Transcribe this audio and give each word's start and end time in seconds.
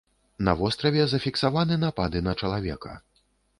На 0.47 0.55
востраве 0.61 1.03
зафіксаваны 1.11 1.79
напады 1.85 2.25
на 2.31 2.35
чалавека. 2.43 2.99